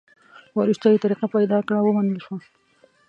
[0.59, 2.37] وروسته یې طریقه پیدا کړه؛ ومنل شوه.